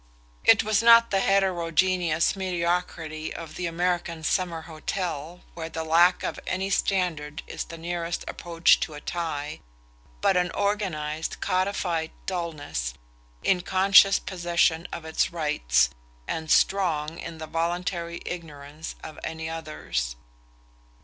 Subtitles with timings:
[0.43, 6.39] It was not the heterogeneous mediocrity of the American summer hotel where the lack of
[6.47, 9.59] any standard is the nearest approach to a tie,
[10.19, 12.95] but an organized codified dulness,
[13.43, 15.91] in conscious possession of its rights,
[16.27, 20.15] and strong in the voluntary ignorance of any others.